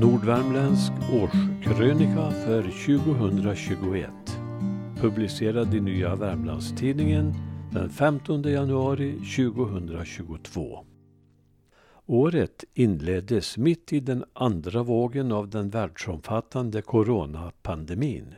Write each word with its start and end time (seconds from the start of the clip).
Nordvärmländsk 0.00 0.92
årskrönika 1.12 2.30
för 2.30 2.62
2021. 2.62 4.10
Publicerad 5.00 5.74
i 5.74 5.80
Nya 5.80 6.16
Värmlandstidningen 6.16 7.34
den 7.72 7.90
15 7.90 8.42
januari 8.42 9.12
2022. 9.12 10.84
Året 12.06 12.64
inleddes 12.74 13.56
mitt 13.56 13.92
i 13.92 14.00
den 14.00 14.24
andra 14.32 14.82
vågen 14.82 15.32
av 15.32 15.48
den 15.48 15.70
världsomfattande 15.70 16.82
coronapandemin. 16.82 18.34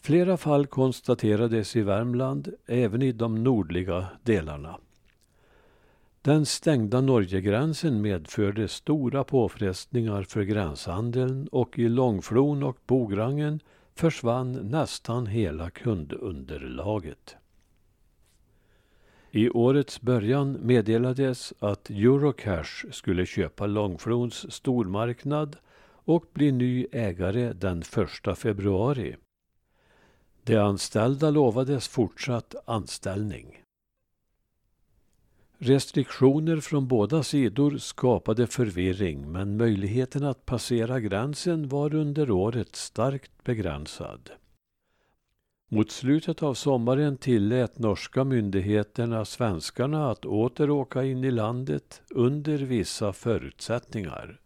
Flera 0.00 0.36
fall 0.36 0.66
konstaterades 0.66 1.76
i 1.76 1.82
Värmland, 1.82 2.48
även 2.66 3.02
i 3.02 3.12
de 3.12 3.44
nordliga 3.44 4.06
delarna. 4.22 4.78
Den 6.26 6.46
stängda 6.46 7.00
Norgegränsen 7.00 8.02
medförde 8.02 8.68
stora 8.68 9.24
påfrestningar 9.24 10.22
för 10.22 10.42
gränshandeln 10.42 11.48
och 11.52 11.78
i 11.78 11.88
Långflon 11.88 12.62
och 12.62 12.78
Bograngen 12.86 13.60
försvann 13.94 14.52
nästan 14.52 15.26
hela 15.26 15.70
kundunderlaget. 15.70 17.36
I 19.30 19.50
årets 19.50 20.00
början 20.00 20.58
meddelades 20.62 21.54
att 21.58 21.90
Eurocash 21.90 22.90
skulle 22.90 23.26
köpa 23.26 23.66
Långflons 23.66 24.52
stormarknad 24.52 25.56
och 25.88 26.24
bli 26.32 26.52
ny 26.52 26.86
ägare 26.92 27.52
den 27.52 27.82
1 28.26 28.38
februari. 28.38 29.16
De 30.44 30.56
anställda 30.56 31.30
lovades 31.30 31.88
fortsatt 31.88 32.54
anställning. 32.64 33.65
Restriktioner 35.58 36.60
från 36.60 36.88
båda 36.88 37.22
sidor 37.22 37.78
skapade 37.78 38.46
förvirring 38.46 39.32
men 39.32 39.56
möjligheten 39.56 40.24
att 40.24 40.46
passera 40.46 41.00
gränsen 41.00 41.68
var 41.68 41.94
under 41.94 42.30
året 42.30 42.76
starkt 42.76 43.44
begränsad. 43.44 44.30
Mot 45.68 45.90
slutet 45.90 46.42
av 46.42 46.54
sommaren 46.54 47.16
tillät 47.16 47.78
norska 47.78 48.24
myndigheterna 48.24 49.24
svenskarna 49.24 50.10
att 50.10 50.24
åter 50.24 50.70
åka 50.70 51.04
in 51.04 51.24
i 51.24 51.30
landet 51.30 52.02
under 52.10 52.58
vissa 52.58 53.12
förutsättningar. 53.12 54.40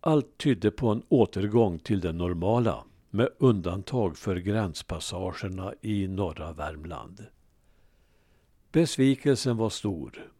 Allt 0.00 0.38
tydde 0.38 0.70
på 0.70 0.88
en 0.88 1.02
återgång 1.08 1.78
till 1.78 2.00
det 2.00 2.12
normala 2.12 2.84
med 3.10 3.28
undantag 3.38 4.16
för 4.18 4.36
gränspassagerna 4.36 5.72
i 5.80 6.08
norra 6.08 6.52
Värmland. 6.52 7.26
Besvikelsen 8.72 9.56
var 9.56 9.70
stor. 9.70 10.32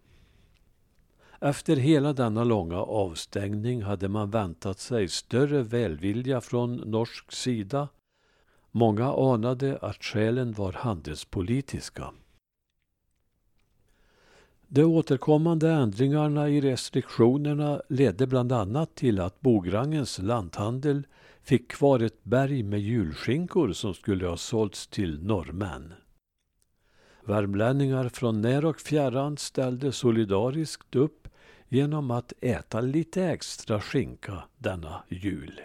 Efter 1.41 1.77
hela 1.77 2.13
denna 2.13 2.45
långa 2.45 2.79
avstängning 2.79 3.83
hade 3.83 4.09
man 4.09 4.31
väntat 4.31 4.79
sig 4.79 5.09
större 5.09 5.63
välvilja 5.63 6.41
från 6.41 6.77
norsk 6.77 7.33
sida. 7.33 7.89
Många 8.71 9.13
anade 9.13 9.79
att 9.83 10.05
skälen 10.05 10.53
var 10.53 10.73
handelspolitiska. 10.73 12.13
De 14.67 14.85
återkommande 14.85 15.71
ändringarna 15.71 16.49
i 16.49 16.61
restriktionerna 16.61 17.83
ledde 17.89 18.27
bland 18.27 18.53
annat 18.53 18.95
till 18.95 19.21
att 19.21 19.41
Bograngens 19.41 20.19
lanthandel 20.19 21.07
fick 21.43 21.71
kvar 21.71 22.01
ett 22.01 22.25
berg 22.25 22.63
med 22.63 22.81
julskinkor 22.81 23.73
som 23.73 23.95
skulle 23.95 24.27
ha 24.27 24.37
sålts 24.37 24.87
till 24.87 25.23
norrmän. 25.23 25.95
Värmlänningar 27.25 28.09
från 28.09 28.41
när 28.41 28.65
och 28.65 28.81
fjärran 28.81 29.37
ställde 29.37 29.93
solidariskt 29.93 30.97
upp 30.97 31.29
genom 31.69 32.11
att 32.11 32.33
äta 32.41 32.81
lite 32.81 33.25
extra 33.25 33.81
skinka 33.81 34.45
denna 34.59 35.03
jul. 35.09 35.61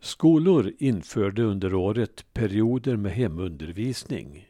Skolor 0.00 0.72
införde 0.78 1.42
under 1.42 1.74
året 1.74 2.32
perioder 2.32 2.96
med 2.96 3.12
hemundervisning. 3.12 4.48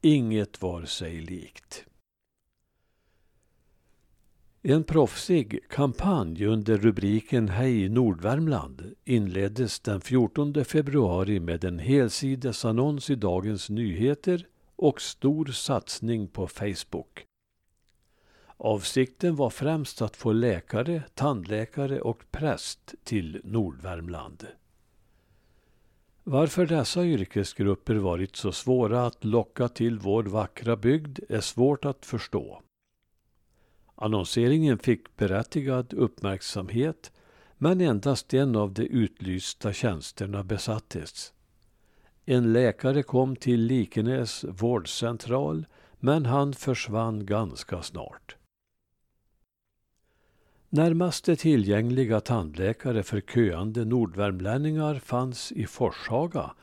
Inget 0.00 0.62
var 0.62 0.84
sig 0.84 1.20
likt. 1.20 1.84
En 4.66 4.84
proffsig 4.84 5.60
kampanj 5.68 6.46
under 6.46 6.76
rubriken 6.76 7.48
Hej 7.48 7.88
Nordvärmland 7.88 8.94
inleddes 9.04 9.80
den 9.80 10.00
14 10.00 10.64
februari 10.64 11.40
med 11.40 11.64
en 11.64 11.78
helsidesannons 11.78 13.10
i 13.10 13.14
Dagens 13.14 13.70
Nyheter 13.70 14.46
och 14.76 15.00
stor 15.00 15.46
satsning 15.46 16.28
på 16.28 16.46
Facebook. 16.46 17.26
Avsikten 18.56 19.36
var 19.36 19.50
främst 19.50 20.02
att 20.02 20.16
få 20.16 20.32
läkare, 20.32 21.02
tandläkare 21.14 22.00
och 22.00 22.24
präst 22.30 22.94
till 23.04 23.40
Nordvärmland. 23.44 24.46
Varför 26.22 26.66
dessa 26.66 27.04
yrkesgrupper 27.04 27.94
varit 27.94 28.36
så 28.36 28.52
svåra 28.52 29.06
att 29.06 29.24
locka 29.24 29.68
till 29.68 29.98
vår 29.98 30.22
vackra 30.22 30.76
bygd 30.76 31.18
är 31.28 31.40
svårt 31.40 31.84
att 31.84 32.06
förstå. 32.06 32.60
Annonseringen 33.94 34.78
fick 34.78 35.16
berättigad 35.16 35.92
uppmärksamhet 35.92 37.12
men 37.58 37.80
endast 37.80 38.34
en 38.34 38.56
av 38.56 38.72
de 38.72 38.82
utlysta 38.82 39.72
tjänsterna 39.72 40.42
besattes. 40.42 41.32
En 42.24 42.52
läkare 42.52 43.02
kom 43.02 43.36
till 43.36 43.60
Likenäs 43.60 44.44
vårdcentral 44.48 45.66
men 46.00 46.26
han 46.26 46.52
försvann 46.52 47.26
ganska 47.26 47.82
snart. 47.82 48.36
Närmaste 50.68 51.36
tillgängliga 51.36 52.20
tandläkare 52.20 53.02
för 53.02 53.20
köande 53.20 53.84
nordvärmlänningar 53.84 54.94
fanns 54.94 55.52
i 55.52 55.66
Forshaga 55.66 56.54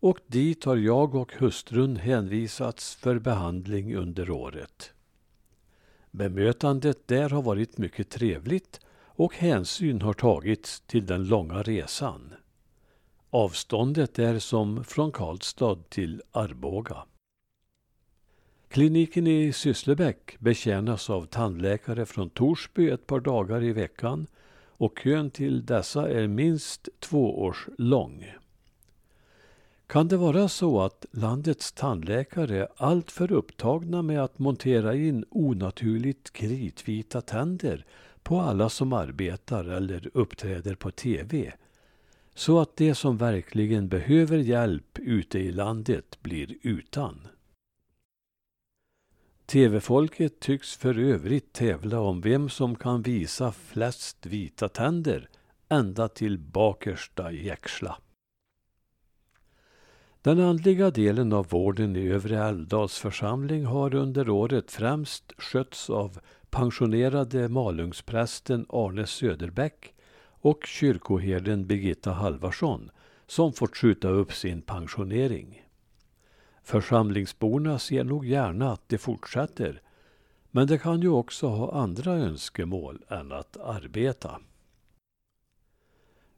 och 0.00 0.18
dit 0.26 0.64
har 0.64 0.76
jag 0.76 1.14
och 1.14 1.32
hustrun 1.32 1.96
hänvisats 1.96 2.94
för 2.94 3.18
behandling 3.18 3.96
under 3.96 4.30
året. 4.30 4.93
Bemötandet 6.14 7.08
där 7.08 7.30
har 7.30 7.42
varit 7.42 7.78
mycket 7.78 8.10
trevligt 8.10 8.80
och 9.06 9.34
hänsyn 9.36 10.02
har 10.02 10.12
tagits 10.12 10.80
till 10.80 11.06
den 11.06 11.24
långa 11.24 11.62
resan. 11.62 12.34
Avståndet 13.30 14.18
är 14.18 14.38
som 14.38 14.84
från 14.84 15.12
Karlstad 15.12 15.78
till 15.88 16.22
Arboga. 16.32 16.96
Kliniken 18.68 19.26
i 19.26 19.52
Sysslebäck 19.52 20.40
betjänas 20.40 21.10
av 21.10 21.26
tandläkare 21.26 22.06
från 22.06 22.30
Torsby 22.30 22.90
ett 22.90 23.06
par 23.06 23.20
dagar 23.20 23.62
i 23.62 23.72
veckan 23.72 24.26
och 24.66 24.98
kön 24.98 25.30
till 25.30 25.66
dessa 25.66 26.10
är 26.10 26.26
minst 26.26 26.88
två 27.00 27.42
års 27.42 27.68
lång. 27.78 28.26
Kan 29.86 30.08
det 30.08 30.16
vara 30.16 30.48
så 30.48 30.80
att 30.80 31.06
landets 31.10 31.72
tandläkare 31.72 32.58
är 32.58 32.68
alltför 32.76 33.32
upptagna 33.32 34.02
med 34.02 34.22
att 34.22 34.38
montera 34.38 34.94
in 34.94 35.24
onaturligt 35.30 36.32
kritvita 36.32 37.20
tänder 37.20 37.86
på 38.22 38.40
alla 38.40 38.68
som 38.68 38.92
arbetar 38.92 39.64
eller 39.64 40.10
uppträder 40.14 40.74
på 40.74 40.90
TV? 40.90 41.52
Så 42.34 42.60
att 42.60 42.76
de 42.76 42.94
som 42.94 43.16
verkligen 43.16 43.88
behöver 43.88 44.38
hjälp 44.38 44.98
ute 44.98 45.38
i 45.38 45.52
landet 45.52 46.18
blir 46.22 46.56
utan. 46.62 47.28
TV-folket 49.46 50.40
tycks 50.40 50.76
för 50.76 50.98
övrigt 50.98 51.52
tävla 51.52 52.00
om 52.00 52.20
vem 52.20 52.48
som 52.48 52.76
kan 52.76 53.02
visa 53.02 53.52
flest 53.52 54.26
vita 54.26 54.68
tänder 54.68 55.28
ända 55.68 56.08
till 56.08 56.38
bakersta 56.38 57.32
jäksla. 57.32 57.98
Den 60.24 60.40
andliga 60.40 60.90
delen 60.90 61.32
av 61.32 61.46
vården 61.48 61.96
i 61.96 62.08
Övre 62.08 62.38
Älvdals 62.44 62.98
församling 62.98 63.64
har 63.64 63.94
under 63.94 64.28
året 64.28 64.70
främst 64.70 65.32
skötts 65.38 65.90
av 65.90 66.18
pensionerade 66.50 67.48
Malungsprästen 67.48 68.66
Arne 68.68 69.06
Söderbäck 69.06 69.94
och 70.26 70.66
kyrkoherden 70.66 71.66
Birgitta 71.66 72.12
Halvarsson 72.12 72.90
som 73.26 73.52
fått 73.52 73.76
skjuta 73.76 74.08
upp 74.08 74.32
sin 74.32 74.62
pensionering. 74.62 75.64
Församlingsborna 76.62 77.78
ser 77.78 78.04
nog 78.04 78.26
gärna 78.26 78.72
att 78.72 78.88
det 78.88 78.98
fortsätter 78.98 79.82
men 80.50 80.66
det 80.66 80.78
kan 80.78 81.00
ju 81.00 81.08
också 81.08 81.46
ha 81.46 81.72
andra 81.82 82.12
önskemål 82.12 83.04
än 83.08 83.32
att 83.32 83.56
arbeta. 83.56 84.40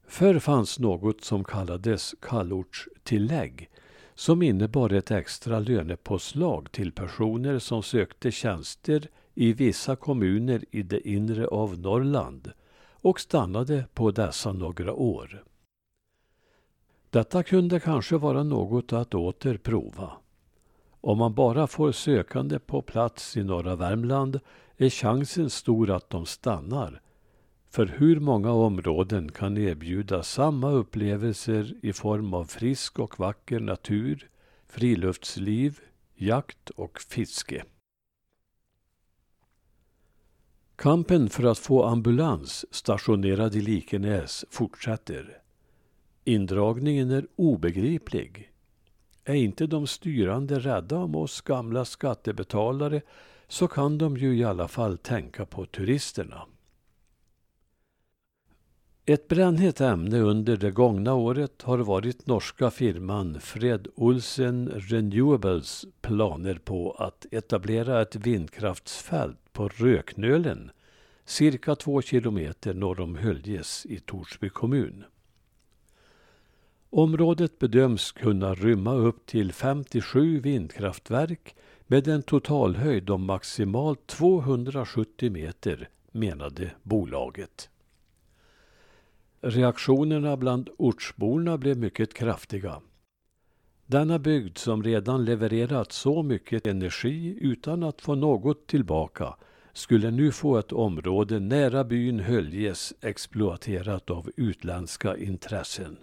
Förr 0.08 0.38
fanns 0.38 0.78
något 0.78 1.24
som 1.24 1.44
kallades 1.44 2.14
kallortstillägg 2.20 3.70
som 4.16 4.42
innebar 4.42 4.92
ett 4.92 5.10
extra 5.10 5.58
lönepåslag 5.58 6.72
till 6.72 6.92
personer 6.92 7.58
som 7.58 7.82
sökte 7.82 8.30
tjänster 8.30 9.08
i 9.34 9.52
vissa 9.52 9.96
kommuner 9.96 10.64
i 10.70 10.82
det 10.82 11.08
inre 11.08 11.46
av 11.46 11.78
Norrland 11.78 12.52
och 12.90 13.20
stannade 13.20 13.84
på 13.94 14.10
dessa 14.10 14.52
några 14.52 14.92
år. 14.92 15.44
Detta 17.10 17.42
kunde 17.42 17.80
kanske 17.80 18.16
vara 18.16 18.42
något 18.42 18.92
att 18.92 19.14
åter 19.14 19.56
prova. 19.56 20.12
Om 21.00 21.18
man 21.18 21.34
bara 21.34 21.66
får 21.66 21.92
sökande 21.92 22.58
på 22.58 22.82
plats 22.82 23.36
i 23.36 23.44
norra 23.44 23.76
Värmland 23.76 24.40
är 24.76 24.90
chansen 24.90 25.50
stor 25.50 25.90
att 25.90 26.10
de 26.10 26.26
stannar 26.26 27.00
för 27.76 27.86
hur 27.86 28.20
många 28.20 28.52
områden 28.52 29.32
kan 29.32 29.58
erbjuda 29.58 30.22
samma 30.22 30.70
upplevelser 30.70 31.74
i 31.82 31.92
form 31.92 32.34
av 32.34 32.44
frisk 32.44 32.98
och 32.98 33.20
vacker 33.20 33.60
natur, 33.60 34.30
friluftsliv, 34.66 35.80
jakt 36.14 36.70
och 36.70 37.00
fiske? 37.00 37.64
Kampen 40.76 41.28
för 41.28 41.44
att 41.44 41.58
få 41.58 41.84
ambulans 41.84 42.74
stationerad 42.74 43.54
i 43.54 43.60
Likenäs 43.60 44.44
fortsätter. 44.50 45.42
Indragningen 46.24 47.10
är 47.10 47.26
obegriplig. 47.36 48.52
Är 49.24 49.34
inte 49.34 49.66
de 49.66 49.86
styrande 49.86 50.58
rädda 50.58 50.96
om 50.96 51.16
oss 51.16 51.40
gamla 51.40 51.84
skattebetalare 51.84 53.02
så 53.48 53.68
kan 53.68 53.98
de 53.98 54.16
ju 54.16 54.36
i 54.36 54.44
alla 54.44 54.68
fall 54.68 54.98
tänka 54.98 55.46
på 55.46 55.66
turisterna. 55.66 56.46
Ett 59.08 59.28
brännhett 59.28 59.80
ämne 59.80 60.20
under 60.20 60.56
det 60.56 60.70
gångna 60.70 61.14
året 61.14 61.62
har 61.62 61.78
varit 61.78 62.26
norska 62.26 62.70
firman 62.70 63.40
Fred 63.40 63.88
Olsen 63.94 64.68
Renewables 64.74 65.86
planer 66.00 66.54
på 66.54 66.90
att 66.90 67.26
etablera 67.30 68.02
ett 68.02 68.16
vindkraftsfält 68.16 69.52
på 69.52 69.68
Röknölen, 69.68 70.70
cirka 71.24 71.74
två 71.74 72.02
kilometer 72.02 72.74
norr 72.74 73.00
om 73.00 73.16
Höljes 73.16 73.86
i 73.86 73.98
Torsby 73.98 74.48
kommun. 74.48 75.04
Området 76.90 77.58
bedöms 77.58 78.12
kunna 78.12 78.54
rymma 78.54 78.94
upp 78.94 79.26
till 79.26 79.52
57 79.52 80.40
vindkraftverk 80.40 81.56
med 81.86 82.08
en 82.08 82.22
totalhöjd 82.22 83.10
om 83.10 83.24
maximalt 83.24 84.06
270 84.06 85.30
meter, 85.30 85.88
menade 86.12 86.70
bolaget. 86.82 87.70
Reaktionerna 89.48 90.36
bland 90.36 90.70
ortsborna 90.76 91.58
blev 91.58 91.78
mycket 91.78 92.14
kraftiga. 92.14 92.80
Denna 93.86 94.18
bygd 94.18 94.58
som 94.58 94.82
redan 94.82 95.24
levererat 95.24 95.92
så 95.92 96.22
mycket 96.22 96.66
energi 96.66 97.38
utan 97.40 97.82
att 97.82 98.00
få 98.00 98.14
något 98.14 98.66
tillbaka 98.66 99.34
skulle 99.72 100.10
nu 100.10 100.32
få 100.32 100.58
ett 100.58 100.72
område 100.72 101.40
nära 101.40 101.84
byn 101.84 102.20
Höljes 102.20 102.94
exploaterat 103.00 104.10
av 104.10 104.30
utländska 104.36 105.16
intressen. 105.16 105.96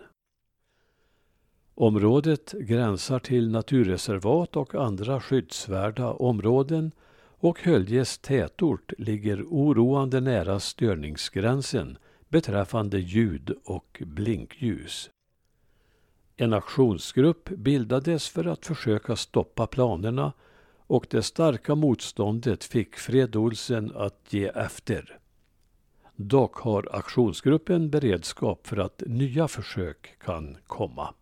Området 1.75 2.51
gränsar 2.51 3.19
till 3.19 3.49
naturreservat 3.49 4.55
och 4.55 4.75
andra 4.75 5.21
skyddsvärda 5.21 6.13
områden 6.13 6.91
och 7.39 7.61
Höljes 7.61 8.17
tätort 8.17 8.91
ligger 8.97 9.43
oroande 9.43 10.21
nära 10.21 10.59
störningsgränsen 10.59 11.97
beträffande 12.33 12.99
ljud 12.99 13.55
och 13.63 14.01
blinkljus. 14.05 15.09
En 16.35 16.53
aktionsgrupp 16.53 17.49
bildades 17.49 18.29
för 18.29 18.47
att 18.47 18.65
försöka 18.65 19.15
stoppa 19.15 19.67
planerna 19.67 20.33
och 20.87 21.07
det 21.09 21.23
starka 21.23 21.75
motståndet 21.75 22.63
fick 22.63 22.95
Fred 22.95 23.35
Olsen 23.35 23.91
att 23.95 24.27
ge 24.29 24.47
efter. 24.47 25.19
Dock 26.15 26.55
har 26.55 26.89
aktionsgruppen 26.91 27.89
beredskap 27.89 28.67
för 28.67 28.77
att 28.77 29.03
nya 29.07 29.47
försök 29.47 30.19
kan 30.19 30.57
komma. 30.67 31.13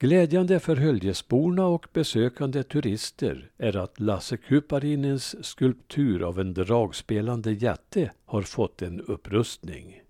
Glädjande 0.00 0.60
för 0.60 0.76
Höljesborna 0.76 1.66
och 1.66 1.86
besökande 1.92 2.62
turister 2.62 3.50
är 3.58 3.76
att 3.76 4.00
Lasse 4.00 4.36
Kuparinens 4.36 5.44
skulptur 5.44 6.22
av 6.22 6.40
en 6.40 6.54
dragspelande 6.54 7.52
jätte 7.52 8.10
har 8.24 8.42
fått 8.42 8.82
en 8.82 9.00
upprustning. 9.00 10.02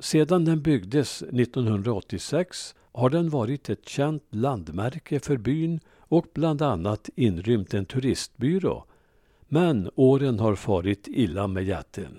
Sedan 0.00 0.44
den 0.44 0.62
byggdes 0.62 1.22
1986 1.22 2.74
har 2.92 3.10
den 3.10 3.30
varit 3.30 3.70
ett 3.70 3.88
känt 3.88 4.24
landmärke 4.30 5.20
för 5.20 5.36
byn 5.36 5.80
och 5.98 6.26
bland 6.34 6.62
annat 6.62 7.10
inrymt 7.14 7.74
en 7.74 7.86
turistbyrå. 7.86 8.84
Men 9.48 9.90
åren 9.94 10.38
har 10.38 10.54
farit 10.54 11.08
illa 11.08 11.46
med 11.46 11.64
jätten. 11.64 12.18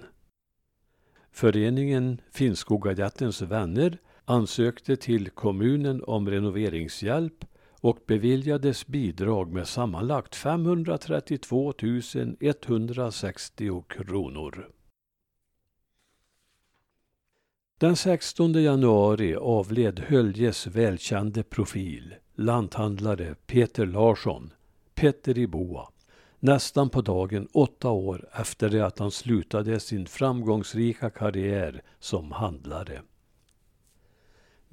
Föreningen 1.31 2.21
Finnskogajättens 2.31 3.41
vänner 3.41 3.97
ansökte 4.25 4.95
till 4.95 5.29
kommunen 5.29 6.03
om 6.03 6.29
renoveringshjälp 6.29 7.45
och 7.81 7.99
beviljades 8.07 8.87
bidrag 8.87 9.51
med 9.51 9.67
sammanlagt 9.67 10.35
532 10.35 11.73
160 12.39 13.83
kronor. 13.89 14.69
Den 17.77 17.95
16 17.95 18.53
januari 18.53 19.35
avled 19.35 19.99
Höljes 19.99 20.67
välkände 20.67 21.43
profil, 21.43 22.15
lanthandlare 22.35 23.35
Peter 23.45 23.85
Larsson, 23.85 24.53
Petter 24.93 25.37
i 25.37 25.47
Boa, 25.47 25.89
nästan 26.39 26.89
på 26.89 27.01
dagen 27.01 27.47
åtta 27.53 27.89
år 27.89 28.29
efter 28.33 28.69
det 28.69 28.85
att 28.85 28.99
han 28.99 29.11
slutade 29.11 29.79
sin 29.79 30.05
framgångsrika 30.05 31.09
karriär 31.09 31.81
som 31.99 32.31
handlare. 32.31 33.01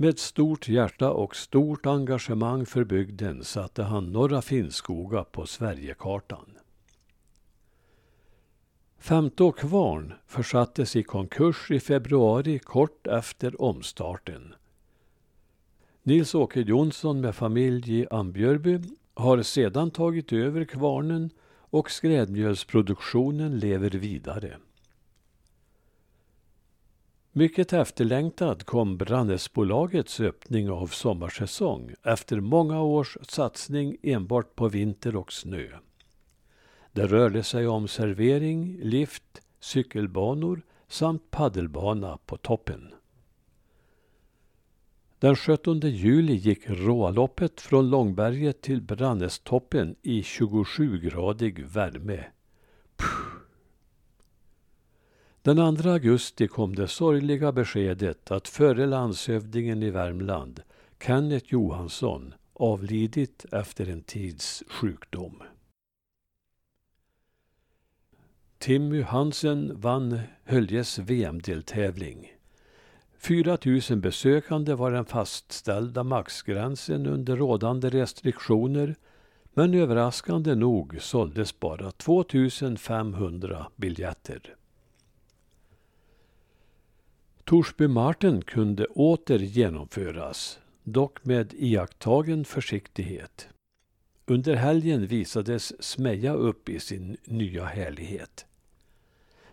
Med 0.03 0.19
stort 0.19 0.69
hjärta 0.69 1.11
och 1.11 1.37
stort 1.37 1.87
engagemang 1.87 2.67
för 2.67 2.85
bygden 2.85 3.45
satte 3.45 3.83
han 3.83 4.13
Norra 4.13 4.43
Finnskoga 4.43 5.25
på 5.25 5.47
Sverigekartan. 5.47 6.59
Femte 8.99 9.45
och 9.45 9.59
Kvarn 9.59 10.13
försattes 10.27 10.97
i 10.97 11.03
konkurs 11.03 11.71
i 11.71 11.81
februari 11.81 12.59
kort 12.59 13.07
efter 13.07 13.63
omstarten. 13.63 14.55
Nils-Åke 16.03 16.61
Jonsson 16.61 17.21
med 17.21 17.35
familj 17.35 18.01
i 18.01 18.07
Ambjörby 18.11 18.81
har 19.15 19.43
sedan 19.43 19.91
tagit 19.91 20.33
över 20.33 20.65
kvarnen 20.65 21.31
och 21.55 21.91
skrädmjölsproduktionen 21.91 23.59
lever 23.59 23.91
vidare. 23.91 24.57
Mycket 27.35 27.73
efterlängtad 27.73 28.67
kom 28.67 28.97
Brannäsbolagets 28.97 30.21
öppning 30.21 30.71
av 30.71 30.87
sommarsäsong 30.87 31.95
efter 32.03 32.41
många 32.41 32.83
års 32.83 33.17
satsning 33.23 33.97
enbart 34.03 34.55
på 34.55 34.69
vinter 34.69 35.17
och 35.17 35.33
snö. 35.33 35.69
Det 36.93 37.07
rörde 37.07 37.43
sig 37.43 37.67
om 37.67 37.89
servering, 37.89 38.79
lift, 38.83 39.43
cykelbanor 39.61 40.63
samt 40.89 41.31
paddelbana 41.31 42.19
på 42.27 42.37
toppen. 42.37 42.95
Den 45.19 45.37
17 45.37 45.81
juli 45.81 46.35
gick 46.35 46.71
Råaloppet 46.71 47.61
från 47.61 47.91
Långberget 47.91 48.61
till 48.61 48.83
Brannästoppen 48.83 49.97
i 50.03 50.23
27-gradig 50.23 51.67
värme. 51.67 52.25
Den 55.45 55.77
2 55.77 55.91
augusti 55.91 56.49
kom 56.49 56.75
det 56.75 56.89
sorgliga 56.89 57.53
beskedet 57.53 58.31
att 58.31 58.49
förre 58.49 58.87
landshövdingen 58.87 59.83
i 59.83 59.91
Värmland, 59.91 60.63
Kenneth 61.01 61.47
Johansson, 61.49 62.35
avlidit 62.53 63.45
efter 63.53 63.89
en 63.89 64.03
tids 64.03 64.63
sjukdom. 64.69 65.43
Timmy 68.59 69.03
Hansen 69.03 69.81
vann 69.81 70.21
Höljes 70.45 70.99
VM-deltävling. 70.99 72.33
4 73.19 73.59
000 73.91 73.99
besökande 73.99 74.75
var 74.75 74.91
den 74.91 75.05
fastställda 75.05 76.05
maxgränsen 76.05 77.07
under 77.07 77.37
rådande 77.37 77.91
restriktioner 77.91 78.95
men 79.55 79.75
överraskande 79.75 80.55
nog 80.55 80.97
såldes 81.01 81.61
bara 81.61 81.91
2 81.91 82.25
500 82.79 83.67
biljetter. 83.77 84.57
Torsby 87.45 87.89
Martin 87.89 88.43
kunde 88.43 88.87
åter 88.87 89.39
genomföras, 89.39 90.59
dock 90.85 91.25
med 91.25 91.55
iakttagen 91.55 92.45
försiktighet. 92.45 93.49
Under 94.27 94.55
helgen 94.55 95.07
visades 95.07 95.85
Smeja 95.85 96.35
upp 96.35 96.69
i 96.69 96.81
sin 96.81 97.17
nya 97.25 97.65
härlighet. 97.65 98.47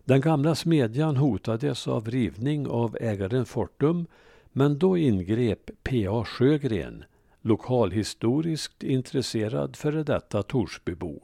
Den 0.06 0.22
gamla 0.22 0.56
smedjan 0.56 1.18
hotades 1.18 1.88
av 1.88 2.10
rivning 2.10 2.68
av 2.68 2.98
ägaren 3.02 3.46
Fortum 3.46 4.08
men 4.52 4.80
då 4.80 4.98
ingrep 4.98 5.72
P.A. 5.84 6.26
Sjögren, 6.26 7.04
lokalhistoriskt 7.42 8.84
intresserad 8.84 9.76
före 9.76 10.04
detta 10.04 10.44
Torsbybo. 10.44 11.20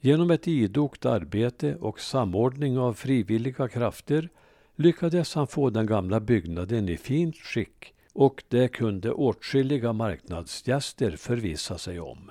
Genom 0.00 0.30
ett 0.30 0.48
idogt 0.48 1.06
arbete 1.06 1.76
och 1.76 2.00
samordning 2.00 2.78
av 2.78 2.94
frivilliga 2.94 3.68
krafter 3.68 4.28
lyckades 4.76 5.34
han 5.34 5.46
få 5.46 5.70
den 5.70 5.86
gamla 5.86 6.20
byggnaden 6.20 6.88
i 6.88 6.96
fint 6.96 7.36
skick 7.36 7.94
och 8.12 8.44
det 8.48 8.68
kunde 8.68 9.12
åtskilliga 9.12 9.92
marknadsgäster 9.92 11.16
förvissa 11.16 11.78
sig 11.78 12.00
om. 12.00 12.30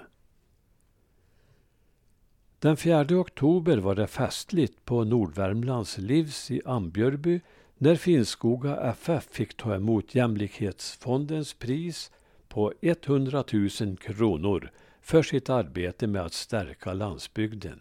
Den 2.60 2.78
4 2.78 3.06
oktober 3.20 3.78
var 3.78 3.96
det 3.96 4.08
festligt 4.08 4.86
på 4.86 5.04
Nordvärmlands 5.04 5.98
Livs 5.98 6.52
i 6.52 6.62
Ambjörby 6.66 7.42
när 7.78 7.96
Finnskoga 7.96 8.78
FF 8.78 9.28
fick 9.32 9.58
ta 9.58 9.76
emot 9.76 10.16
Jämlikhetsfondens 10.16 11.54
pris 11.54 12.12
på 12.48 12.74
100 12.82 13.44
000 13.54 13.98
kronor 13.98 14.72
för 15.02 15.24
sitt 15.24 15.50
arbete 15.50 16.08
med 16.08 16.22
att 16.22 16.34
stärka 16.34 16.94
landsbygden. 16.94 17.80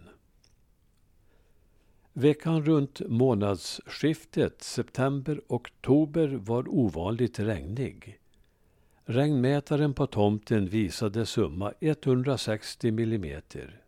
Veckan 2.17 2.65
runt 2.65 3.01
månadsskiftet 3.09 4.63
september-oktober 4.63 6.29
var 6.29 6.69
ovanligt 6.69 7.39
regnig. 7.39 8.19
Regnmätaren 9.05 9.95
på 9.95 10.07
tomten 10.07 10.69
visade 10.69 11.27
summa 11.27 11.73
160 11.81 12.93
millimeter. 12.93 13.83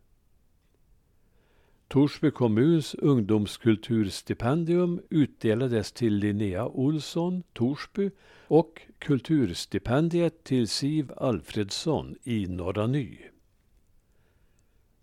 Torsby 1.87 2.31
kommuns 2.31 2.95
ungdomskulturstipendium 2.95 5.01
utdelades 5.09 5.91
till 5.91 6.15
Linnea 6.15 6.67
Olsson, 6.67 7.43
Torsby 7.53 8.11
och 8.47 8.81
kulturstipendiet 8.99 10.43
till 10.43 10.67
Siv 10.67 11.11
Alfredsson 11.17 12.15
i 12.23 12.47
Norra 12.47 12.87
Ny. 12.87 13.17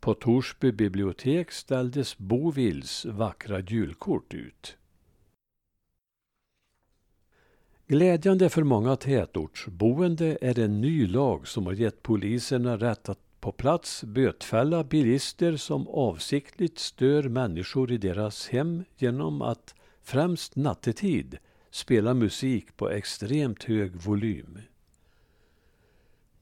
På 0.05 0.15
Torsby 0.15 0.73
bibliotek 0.73 1.53
ställdes 1.53 2.19
Bovils 2.19 3.05
vackra 3.05 3.61
julkort 3.61 4.35
ut. 4.35 4.77
Glädjande 7.87 8.49
för 8.49 8.63
många 8.63 8.97
tätortsboende 8.97 10.39
är 10.41 10.59
en 10.59 10.81
ny 10.81 11.07
lag 11.07 11.49
som 11.49 11.67
har 11.67 11.73
gett 11.73 12.03
poliserna 12.03 12.77
rätt 12.77 13.09
att 13.09 13.41
på 13.41 13.53
plats 13.53 14.05
bötfälla 14.05 14.85
bilister 14.85 15.57
som 15.57 15.89
avsiktligt 15.89 16.79
stör 16.79 17.23
människor 17.23 17.93
i 17.93 17.99
deras 17.99 18.49
hem 18.49 18.85
genom 18.97 19.43
att, 19.43 19.75
främst 20.03 20.57
nattetid, 20.57 21.39
spela 21.71 22.15
musik 22.15 22.77
på 22.77 22.91
extremt 22.91 23.65
hög 23.65 23.97
volym. 23.97 24.59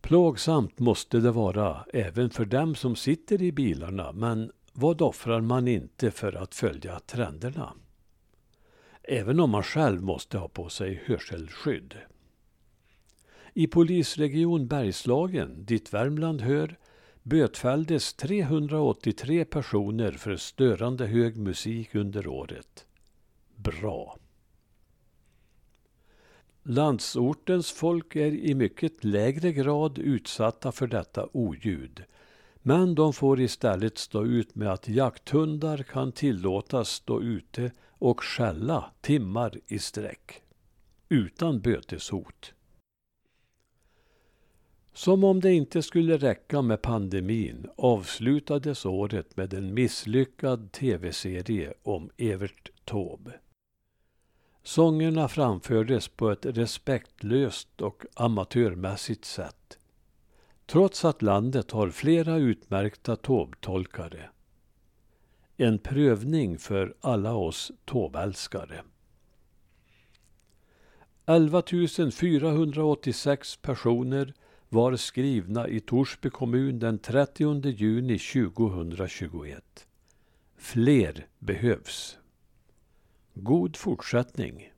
Plågsamt 0.02 0.78
måste 0.78 1.20
det 1.20 1.30
vara 1.30 1.84
även 1.92 2.30
för 2.30 2.44
dem 2.44 2.74
som 2.74 2.96
sitter 2.96 3.42
i 3.42 3.52
bilarna, 3.52 4.12
men 4.12 4.52
vad 4.72 5.02
offrar 5.02 5.40
man 5.40 5.68
inte 5.68 6.10
för 6.10 6.32
att 6.32 6.54
följa 6.54 7.00
trenderna? 7.00 7.72
Även 9.02 9.40
om 9.40 9.50
man 9.50 9.62
själv 9.62 10.02
måste 10.02 10.38
ha 10.38 10.48
på 10.48 10.68
sig 10.68 11.02
hörselskydd. 11.06 11.94
I 13.54 13.66
polisregion 13.66 14.66
Bergslagen, 14.66 15.64
dit 15.64 15.94
Värmland 15.94 16.40
hör, 16.40 16.78
bötfälldes 17.22 18.14
383 18.14 19.44
personer 19.44 20.12
för 20.12 20.36
störande 20.36 21.06
hög 21.06 21.36
musik 21.36 21.94
under 21.94 22.26
året. 22.26 22.86
Bra. 23.56 24.18
Landsortens 26.64 27.70
folk 27.72 28.16
är 28.16 28.32
i 28.32 28.54
mycket 28.54 29.04
lägre 29.04 29.52
grad 29.52 29.98
utsatta 29.98 30.72
för 30.72 30.86
detta 30.86 31.28
oljud. 31.32 32.04
Men 32.56 32.94
de 32.94 33.12
får 33.12 33.40
istället 33.40 33.98
stå 33.98 34.24
ut 34.24 34.54
med 34.54 34.72
att 34.72 34.88
jakthundar 34.88 35.78
kan 35.82 36.12
tillåtas 36.12 36.88
stå 36.88 37.22
ute 37.22 37.72
och 37.88 38.24
skälla 38.24 38.90
timmar 39.00 39.60
i 39.66 39.78
sträck. 39.78 40.42
Utan 41.08 41.60
böteshot. 41.60 42.52
Som 44.92 45.24
om 45.24 45.40
det 45.40 45.52
inte 45.52 45.82
skulle 45.82 46.16
räcka 46.16 46.62
med 46.62 46.82
pandemin 46.82 47.66
avslutades 47.76 48.86
året 48.86 49.36
med 49.36 49.54
en 49.54 49.74
misslyckad 49.74 50.72
tv-serie 50.72 51.74
om 51.82 52.10
Evert 52.16 52.70
Taube. 52.84 53.32
Sångerna 54.62 55.28
framfördes 55.28 56.08
på 56.08 56.30
ett 56.30 56.46
respektlöst 56.46 57.80
och 57.80 58.04
amatörmässigt 58.14 59.24
sätt. 59.24 59.78
Trots 60.66 61.04
att 61.04 61.22
landet 61.22 61.70
har 61.70 61.90
flera 61.90 62.36
utmärkta 62.36 63.16
tåbtolkare. 63.16 64.30
En 65.56 65.78
prövning 65.78 66.58
för 66.58 66.94
alla 67.00 67.34
oss 67.34 67.72
tåbälskare. 67.84 68.82
11 71.26 71.62
486 72.12 73.56
personer 73.56 74.34
var 74.68 74.96
skrivna 74.96 75.68
i 75.68 75.80
Torsby 75.80 76.30
kommun 76.30 76.78
den 76.78 76.98
30 76.98 77.68
juni 77.68 78.18
2021. 78.18 79.86
Fler 80.56 81.26
behövs. 81.38 82.18
God 83.34 83.76
fortsättning! 83.76 84.71